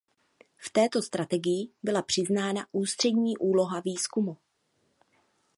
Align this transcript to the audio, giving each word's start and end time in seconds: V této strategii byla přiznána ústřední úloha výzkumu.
V 0.57 0.69
této 0.69 1.01
strategii 1.01 1.69
byla 1.83 2.01
přiznána 2.01 2.65
ústřední 2.71 3.37
úloha 3.37 3.79
výzkumu. 3.79 4.37